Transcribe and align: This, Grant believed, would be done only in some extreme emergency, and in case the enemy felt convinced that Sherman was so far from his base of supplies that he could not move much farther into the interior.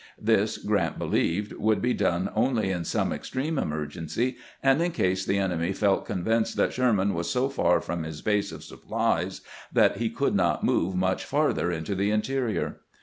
This, 0.19 0.57
Grant 0.57 0.97
believed, 0.97 1.53
would 1.53 1.79
be 1.79 1.93
done 1.93 2.31
only 2.33 2.71
in 2.71 2.83
some 2.85 3.13
extreme 3.13 3.59
emergency, 3.59 4.35
and 4.63 4.81
in 4.81 4.89
case 4.93 5.23
the 5.23 5.37
enemy 5.37 5.73
felt 5.73 6.07
convinced 6.07 6.57
that 6.57 6.73
Sherman 6.73 7.13
was 7.13 7.29
so 7.29 7.49
far 7.49 7.79
from 7.79 8.01
his 8.01 8.23
base 8.23 8.51
of 8.51 8.63
supplies 8.63 9.41
that 9.71 9.97
he 9.97 10.09
could 10.09 10.33
not 10.33 10.63
move 10.63 10.95
much 10.95 11.23
farther 11.23 11.71
into 11.71 11.93
the 11.93 12.09
interior. 12.09 12.77